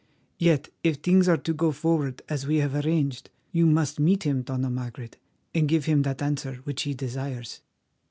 [0.39, 4.41] "Yet, if things are to go forward as we have arranged, you must meet him,
[4.41, 5.17] Dona Margaret,
[5.53, 7.61] and give him that answer which he desires.